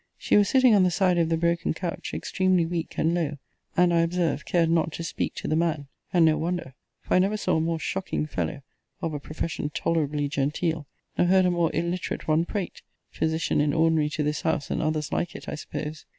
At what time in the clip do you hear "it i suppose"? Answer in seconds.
15.35-16.07